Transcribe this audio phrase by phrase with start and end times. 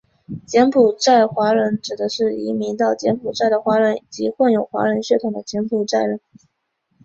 [0.47, 6.19] 柬埔寨华人指的是移民到柬埔寨的华人及混有华人血统的柬埔寨人。